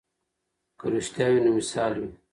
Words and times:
که 0.79 0.85
رښتیا 0.93 1.27
وي 1.31 1.39
نو 1.45 1.51
وصال 1.57 1.93
وي. 2.01 2.11